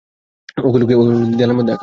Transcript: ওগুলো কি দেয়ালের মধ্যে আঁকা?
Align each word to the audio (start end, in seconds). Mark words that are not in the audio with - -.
ওগুলো 0.57 0.83
কি 0.85 0.93
দেয়ালের 1.37 1.57
মধ্যে 1.57 1.73
আঁকা? 1.73 1.79